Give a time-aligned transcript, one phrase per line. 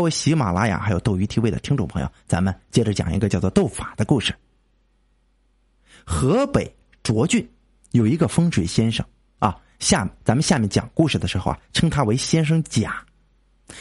[0.00, 4.34] 各位喜马拉雅还有斗鱼 TV 的听众朋友，咱们接着讲一个叫做斗法的故事。
[6.06, 7.46] 河北涿郡
[7.90, 9.04] 有一个风水先生
[9.40, 13.04] 啊，下咱们下面讲故事的时候啊，称他为先生甲，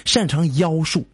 [0.03, 1.07] 擅长妖术。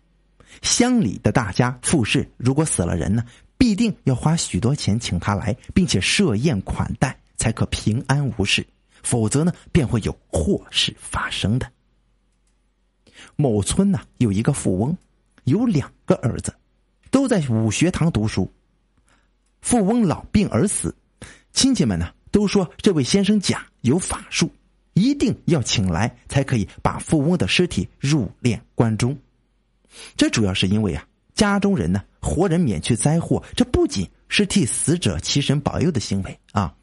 [0.64, 3.24] 乡里的大家富士如果死了人呢，
[3.60, 8.66] 必定要花许多钱请他来，并且设宴款待，才可平安无事。
[9.04, 11.72] 否则呢，便会有祸事发生的。
[13.36, 14.98] 某村呢有一个富翁，
[15.44, 16.54] 有两个儿子，
[17.12, 18.52] 都在武学堂读书。
[19.62, 20.96] 富翁老病而死，
[21.52, 24.50] 亲戚们呢都说这位先生甲有法术，
[24.94, 29.18] 一定要请来才可以把富翁的尸体入殓棺中。
[30.16, 31.04] 这主要是因为啊，
[31.34, 36.76] 家中人呢活人免去灾祸，这不仅是替死者祈神保佑的行为啊。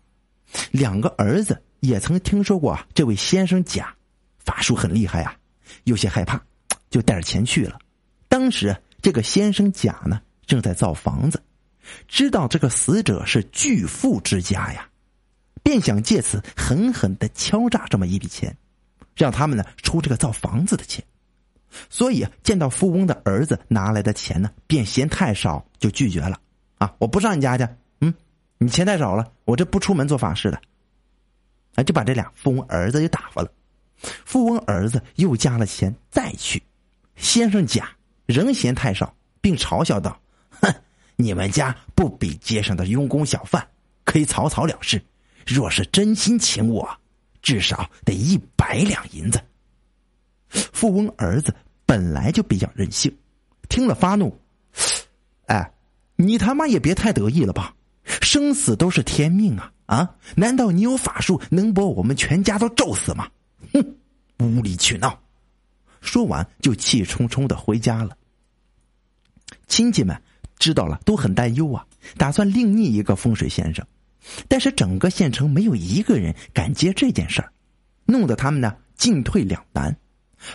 [0.70, 3.94] 两个儿子也曾听说过啊这位先生甲
[4.38, 5.36] 法术很厉害啊。
[5.84, 6.40] 有些害怕，
[6.90, 7.78] 就带着钱去了。
[8.28, 11.42] 当时这个先生甲呢，正在造房子，
[12.08, 14.88] 知道这个死者是巨富之家呀，
[15.62, 18.56] 便想借此狠狠的敲诈这么一笔钱，
[19.14, 21.04] 让他们呢出这个造房子的钱。
[21.88, 26.38] 所以见到富翁的儿子拿来的钱呢，便嫌太少，就拒绝了。
[26.76, 27.66] 啊，我不上你家去，
[28.00, 28.12] 嗯，
[28.58, 30.60] 你钱太少了，我这不出门做法事的。
[31.74, 33.50] 啊，就把这俩富翁儿子就打发了。
[34.24, 36.62] 富翁儿子又加了钱再去，
[37.16, 37.88] 先生甲
[38.26, 40.20] 仍嫌太少，并嘲笑道
[40.60, 40.74] ：“哼，
[41.16, 43.66] 你们家不比街上的佣工小贩，
[44.04, 45.02] 可以草草了事。
[45.46, 46.88] 若是真心请我，
[47.42, 49.40] 至少得一百两银子。”
[50.72, 51.54] 富翁儿子
[51.86, 53.16] 本来就比较任性，
[53.68, 54.36] 听了发怒
[55.46, 55.72] ：“哎，
[56.16, 57.74] 你他妈也别太得意了吧！
[58.04, 59.72] 生死都是天命啊！
[59.86, 63.28] 啊，难道你有法术能把我们全家都咒死吗？”
[63.72, 63.96] 哼，
[64.38, 65.18] 无理取闹！
[66.00, 68.16] 说完就气冲冲的回家了。
[69.68, 70.20] 亲戚们
[70.58, 71.86] 知道了都很担忧啊，
[72.16, 73.86] 打算另觅一个风水先生，
[74.48, 77.52] 但是整个县城没有一个人敢接这件事儿，
[78.04, 79.96] 弄得他们呢进退两难。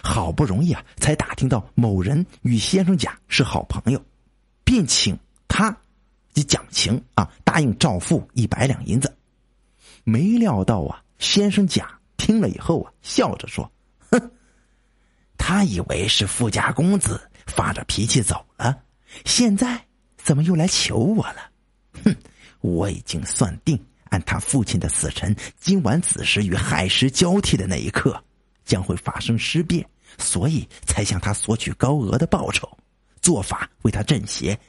[0.04, 4.06] 好不容易啊，才打听到某人与先生甲是好朋友，
[4.66, 5.18] 便请
[5.48, 5.76] 他
[6.34, 9.16] 及讲情啊，答应照付一百两银子。
[10.04, 11.97] 没料到啊，先生甲。
[12.28, 13.72] 听了以后啊，笑着说
[14.12, 14.32] ：“哼，
[15.38, 18.78] 他以为是富家公子发着脾气走了，
[19.24, 19.82] 现在
[20.18, 21.38] 怎么又来求我了？
[22.04, 22.14] 哼，
[22.60, 28.22] 我已经算定，按他父亲的死辰，今晚子时与亥时交替的那一刻，
[28.66, 32.70] 将会发生尸变，所以才向他索取高额的报酬，
[33.22, 34.60] 做法为他镇邪。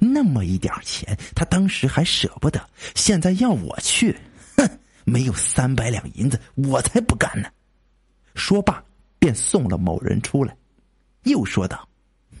[0.00, 4.18] 那么一点钱，他当时还舍不得，现在要我去。”
[5.04, 7.48] 没有三百两银子，我才不干呢！
[8.34, 8.82] 说罢，
[9.18, 10.56] 便送了某人出来，
[11.24, 11.88] 又说道：“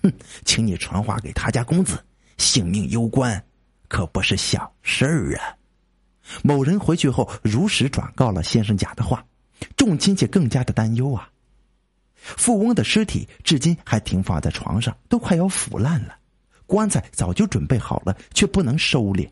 [0.02, 0.12] 哼，
[0.44, 2.02] 请你传话给他家公子，
[2.38, 3.42] 性命攸关，
[3.88, 5.56] 可不是小事儿啊！”
[6.42, 9.24] 某人回去后，如实转告了先生甲的话，
[9.76, 11.28] 众亲戚更加的担忧啊。
[12.14, 16.16] 富翁的尸体至今还停放在床上，都快要腐烂了，
[16.66, 19.28] 棺材早就准备好了，却不能收敛。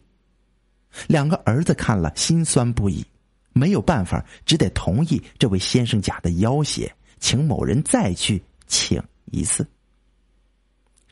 [1.06, 3.06] 两个儿子看了，心酸不已。
[3.53, 9.66] 没有办法，只得同意这位先生甲的要挟，请某人再去请一次。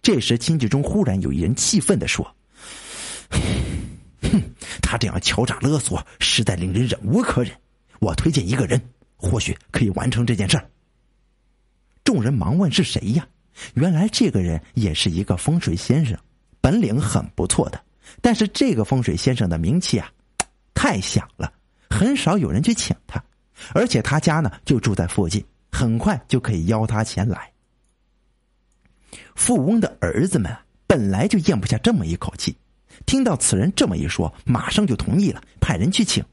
[0.01, 2.25] 这时，亲戚中忽然有一人气愤的说
[4.23, 4.41] ：“哼，
[4.81, 7.53] 他这样敲诈勒索，实在令人忍无可忍。
[7.99, 8.81] 我推荐一个人，
[9.17, 10.71] 或许可以完成这件事儿。”
[12.05, 13.27] 众人忙问：“是谁呀？”
[13.75, 16.17] 原来这个人也是一个风水先生，
[16.61, 17.85] 本领很不错的。
[18.23, 20.09] 但是这个风水先生的名气啊，
[20.73, 21.53] 太响了。
[21.91, 23.23] 很少有人去请他，
[23.75, 27.51] 而且他家呢就住在附近，很快就可以邀他前来。
[29.35, 30.55] 富翁的儿子们
[30.87, 32.57] 本来就咽不下这么一口气，
[33.07, 36.25] 听到此人这么一说，马上就同意了，派人去请。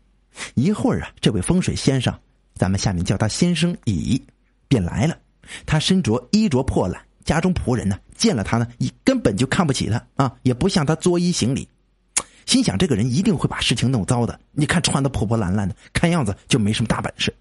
[0.56, 2.14] 一会儿啊，这位风水先生，
[2.56, 4.22] 咱们下面叫他先生乙，
[4.68, 5.18] 便来了。
[5.66, 8.68] 他身着衣着破烂，家中仆人呢见了他呢，
[9.04, 11.68] 根本就看不起他啊，也不向他作揖行礼。
[12.46, 14.40] 心想这个人一定会把事情弄糟的。
[14.52, 17.36] 你看穿的破破烂烂的，看样子就没什么大本事。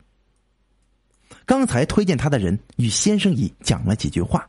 [1.46, 4.48] 刚才推荐他的人与先生乙讲了几句话，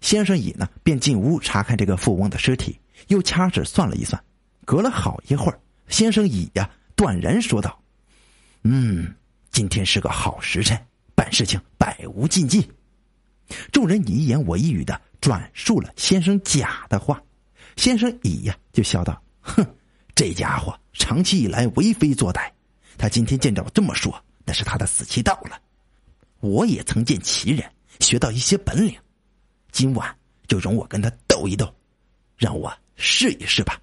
[0.00, 2.78] 先生乙呢便进屋查看这个富翁的尸体，
[3.08, 4.22] 又掐指算了一算，
[4.64, 5.58] 隔了好一会儿，
[5.88, 7.76] 先生乙呀断然说道
[8.62, 9.12] ：“嗯，
[9.50, 10.78] 今天是个好时辰，
[11.16, 12.70] 办事情百无禁忌。”
[13.72, 17.20] 众人你一言我一语的转述了先生甲的话，
[17.76, 19.66] 先生乙呀就笑道：“哼。”
[20.18, 22.50] 这家伙长期以来为非作歹，
[22.96, 25.62] 他今天见着我这么说，那是他的死期到了。
[26.40, 27.64] 我也曾见奇人，
[28.00, 28.98] 学到一些本领，
[29.70, 30.12] 今晚
[30.48, 31.72] 就容我跟他斗一斗，
[32.36, 33.80] 让我试一试吧。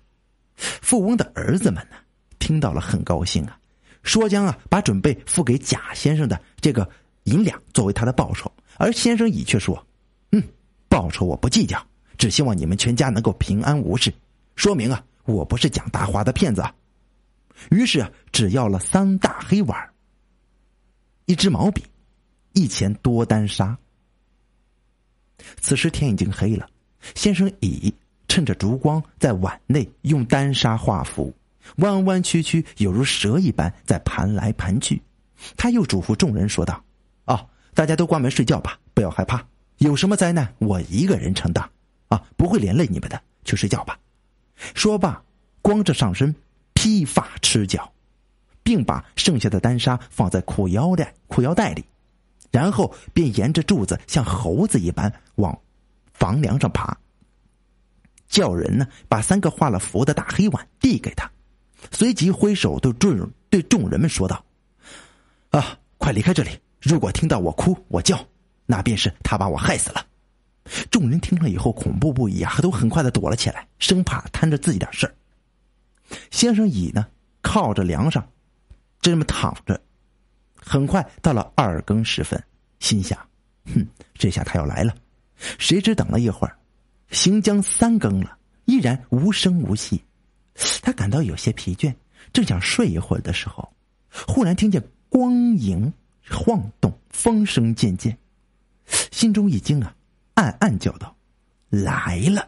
[0.58, 1.96] 富翁的儿子们呢，
[2.38, 3.58] 听到了很高兴啊，
[4.04, 6.86] 说将啊把准备付给贾先生的这个
[7.24, 9.88] 银两作为他的报酬，而先生乙却说
[10.34, 10.44] ：“嗯，
[10.90, 11.82] 报酬我不计较，
[12.18, 14.14] 只希望你们全家能够平安无事，
[14.58, 16.64] 说明啊我不是讲大话的骗子。”。
[17.72, 19.90] 于是，只要了三大黑碗，
[21.26, 21.84] 一支毛笔，
[22.52, 23.78] 一钱多单沙。
[25.62, 26.70] 此时天已经黑了，
[27.16, 27.94] 先生乙
[28.28, 31.34] 趁着烛光在碗内用丹砂画符，
[31.78, 35.02] 弯弯曲曲，有如蛇一般在盘来盘去。
[35.56, 36.84] 他又嘱咐众人说道
[37.24, 39.46] ：“啊，大家都关门睡觉吧，不要害怕，
[39.78, 41.70] 有什么灾难我一个人承担，
[42.10, 43.98] 啊，不会连累你们的，去睡觉吧。”
[44.74, 45.24] 说罢，
[45.62, 46.36] 光着上身，
[46.74, 47.92] 披发赤脚，
[48.64, 51.86] 并把剩下的丹砂放在裤腰带裤腰带里。
[52.52, 55.60] 然后便沿着柱子像猴子一般往
[56.14, 56.98] 房梁上爬，
[58.30, 61.30] 叫人呢把三个画了符的大黑碗递给他，
[61.92, 64.46] 随即挥手对众对众人们说道
[65.52, 66.52] ：“啊，快离开这里！
[66.80, 68.26] 如果听到我哭我叫，
[68.66, 70.06] 那便是他把我害死了。”
[70.90, 75.16] 众人听了以后恐怖不已啊，都很快的躲了起来，生怕摊着自己点事儿。
[76.32, 77.06] 先生乙呢
[77.42, 78.28] 靠着梁上，
[79.02, 79.80] 这么躺着。
[80.56, 82.44] 很快到了二更时分，
[82.80, 83.18] 心想
[83.74, 84.96] ：“哼，这下他要来了。”
[85.60, 86.58] 谁知等了一会儿，
[87.12, 90.04] 行将三更了，依然无声无息。
[90.82, 91.94] 他感到有些疲倦，
[92.34, 93.72] 正想睡一会儿的时候，
[94.26, 95.94] 忽然听见光影
[96.30, 98.18] 晃动，风声渐渐，
[99.12, 99.94] 心中一惊啊，
[100.36, 101.14] 暗暗叫道
[101.70, 102.48] ：“来了！”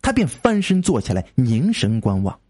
[0.00, 2.40] 他便翻身坐起来，凝神观望。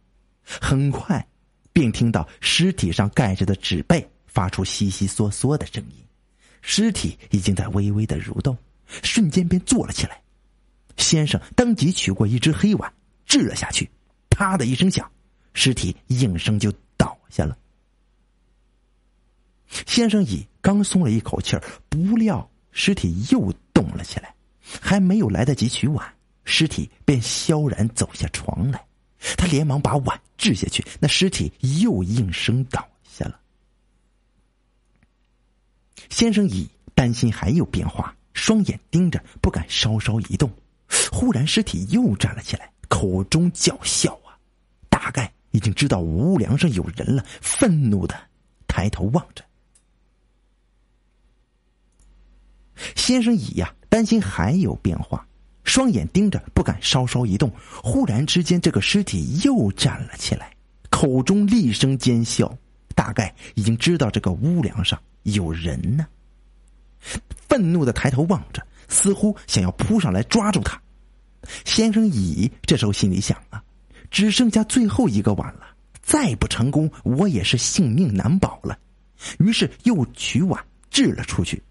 [0.42, 1.26] 很快，
[1.72, 4.08] 便听到尸体上盖着的纸被。
[4.26, 6.04] 发出悉悉嗦嗦的声音，
[6.60, 8.58] 尸体已经在微微的蠕动，
[9.04, 10.20] 瞬间便坐了起来。
[10.96, 12.92] 先生当即取过一只黑碗，
[13.26, 13.88] 掷了下去，
[14.30, 15.08] 啪的一声响，
[15.52, 17.56] 尸体应声就倒下了。
[19.86, 24.33] 先生乙刚松了一口气儿，不料尸体又动了起来，
[24.80, 28.84] 还没有来得及取碗，尸体便萧然走下床来。
[29.36, 31.50] 他连忙把碗掷下去，那尸体
[31.80, 33.40] 又应声倒下了。
[36.10, 40.50] 先生乙担心还有变化，双眼盯着，不敢稍稍移动。
[41.10, 44.36] 忽然，尸体又站了起来，口中叫嚣啊，
[44.90, 48.14] 大概已经知道屋梁上有人了，愤怒的
[48.68, 49.42] 抬头望着。
[52.94, 55.24] 先生乙呀，担心还有变化，
[55.62, 57.48] 双眼盯着，不敢稍稍移动。
[57.80, 60.52] 忽然之间，这个尸体又站了起来，
[60.90, 62.52] 口中厉声尖笑，
[62.96, 65.00] 大概已经知道这个屋梁上。
[65.22, 66.08] 有人呢！
[67.48, 70.76] 愤怒的抬头望着，似乎想要扑上来抓住他。
[71.64, 73.62] 先生乙这时候心里想啊，
[74.10, 75.68] 只剩下最后一个碗了，
[76.02, 78.76] 再不成功，我也是性命难保了。
[79.38, 81.62] 于是又取碗掷了出去，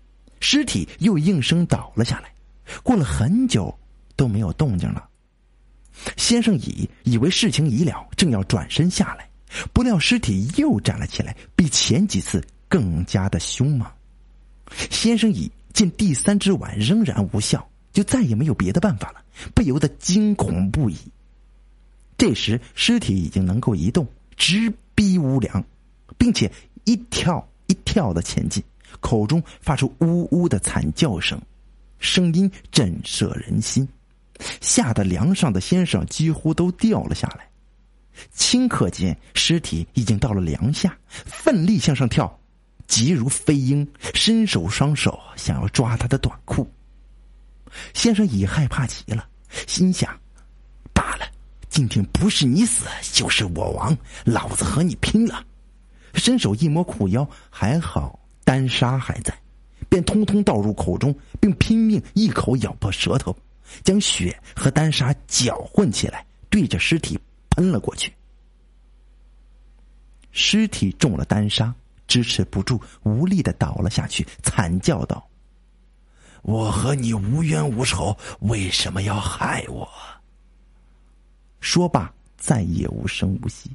[0.44, 2.32] 尸体又应声倒了下来。
[2.84, 3.76] 过了很久
[4.16, 5.10] 都没有动静了。
[6.18, 9.28] 先生乙以为事情已了，正要转身下来，
[9.74, 12.46] 不料尸体又站了起来，比前几次。
[12.70, 13.88] 更加的凶猛。
[14.90, 19.24] 先生乙见第三只碗仍然无效，就再也没有别的办法了，
[19.54, 20.98] 不由得惊恐不已。
[22.18, 25.64] 这时尸体已经能够移动，直逼屋梁，
[26.18, 26.52] 并且
[26.86, 28.64] 一跳一跳的前进，
[29.00, 31.42] 口中发出呜呜的惨叫声，
[32.00, 33.88] 声音震慑人心，
[34.62, 37.50] 吓得梁上的先生几乎都掉了下来。
[38.36, 42.40] 顷刻间，尸体已经到了梁下，奋力向上跳。
[42.86, 46.70] 急如飞鹰，伸手双手想要抓他的短裤。
[47.94, 49.28] 先生已害怕极了，
[49.66, 50.16] 心想：
[50.94, 51.26] 罢了，
[51.70, 55.44] 今天不是你死就是我亡，老子和你拼了！
[56.14, 59.34] 伸手一摸裤腰，还好丹砂还在，
[59.90, 63.36] 便通通倒入口中，并拼命一口咬破舌头，
[63.84, 67.20] 将血和丹砂搅混起来，对着尸体
[67.50, 68.14] 喷了过去。
[70.32, 71.74] 尸体中了丹砂。
[72.06, 75.26] 支持不住，无力的倒了下去，惨叫道
[76.44, 79.90] ：“我和你无冤无仇，为什么要害我？”
[81.62, 83.72] 说罢，再也无声无息。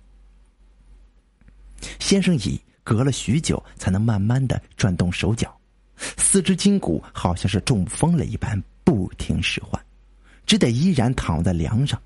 [1.98, 5.54] 先生乙隔了许久，才能慢慢的转动手脚，
[6.16, 9.78] 四肢筋骨好像是中风了一般，不听使唤，
[10.46, 12.00] 只得依然躺在梁上。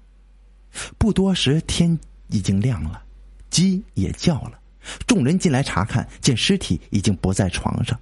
[0.99, 1.97] 不多时，天
[2.31, 3.01] 已经亮了，
[3.49, 4.59] 鸡也叫了。
[5.07, 7.97] 众人进来查看，见尸体已经不在床上，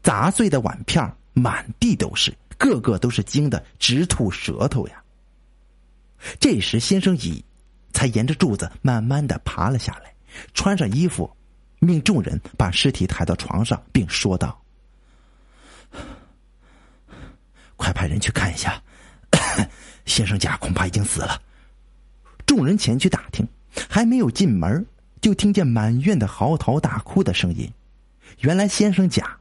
[0.00, 5.02] 砸碎的碗片满地都是，个个都是惊得直吐舌头呀。
[6.38, 7.44] 这时，先生乙
[7.92, 10.14] 才沿着柱子慢慢的爬了下来，
[10.54, 11.28] 穿上衣服，
[11.84, 14.56] 命众人把尸体抬到床上，并说道
[17.74, 18.80] ：“快派人去看一下，
[20.06, 21.42] 先生甲恐怕已经死了。”
[22.46, 23.44] 众人前去打听，
[23.88, 24.86] 还没有进门，
[25.20, 27.68] 就听见满院的嚎啕大哭的声音。
[28.38, 29.36] 原来先生甲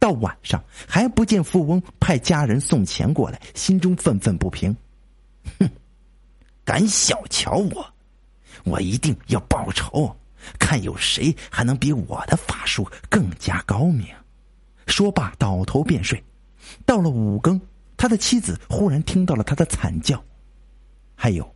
[0.00, 4.76] 到晚上还不见富翁派家人送钱过来，心中愤愤不平。
[5.60, 5.70] 哼，
[6.64, 7.94] 敢小瞧我，
[8.64, 10.16] 我一定要报仇，
[10.58, 14.06] 看有谁还能比我的法术更加高明。
[14.86, 16.22] 说罢，倒头便睡。
[16.84, 17.60] 到了五更，
[17.96, 20.22] 他的妻子忽然听到了他的惨叫，
[21.14, 21.54] 还有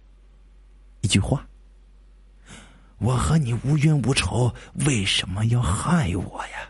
[1.00, 1.46] 一句话
[2.98, 4.52] ：“我和你无冤无仇，
[4.86, 6.68] 为什么要害我呀？”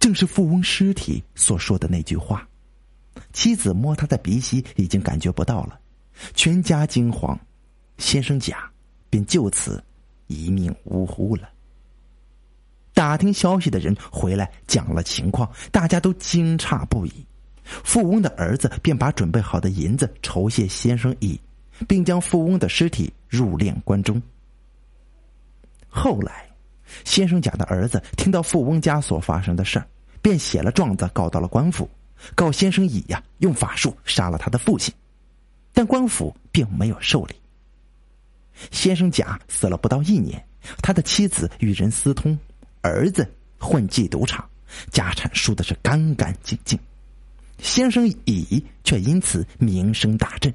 [0.00, 2.46] 正是富翁尸体所说的那句话。
[3.32, 5.78] 妻子摸他的鼻息，已经感觉不到了，
[6.34, 7.38] 全家惊慌，
[7.98, 8.70] 先生甲
[9.10, 9.82] 便就此
[10.34, 11.48] 一命呜呼了。
[12.92, 17.12] 打听消息的人回来讲了情况，大家都惊诧不已。
[17.64, 21.40] 富翁的儿子便把准备好的银子酬谢先生乙，
[21.88, 24.20] 并将富翁的尸体入殓棺中。
[25.88, 26.44] 后来。
[27.02, 29.86] 先生甲的儿子听到富翁家所发生的事儿，
[30.22, 31.88] 便写了状子告到了官府，
[32.36, 34.94] 告先生乙呀用法术杀了他的父亲，
[35.72, 37.34] 但官府并没有受理。
[38.70, 40.42] 先生甲死了不到一年，
[40.82, 42.38] 他的妻子与人私通，
[42.82, 43.26] 儿子
[43.58, 44.48] 混迹赌场，
[44.90, 46.78] 家产输的是干干净净，
[47.58, 50.52] 先生乙却因此名声大振，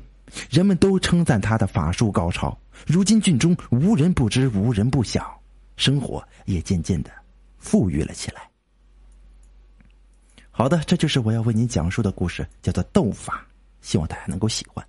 [0.50, 2.58] 人们都称赞他的法术高超。
[2.86, 5.38] 如今郡中无人不知，无人不晓。
[5.75, 7.12] 生活也渐渐的
[7.58, 8.50] 富裕了起来。
[10.51, 13.48] 好的，这就是我要为您讲述的故事，叫做斗法，
[13.82, 14.86] 希望大家能够喜欢。